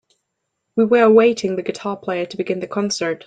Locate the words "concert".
2.65-3.19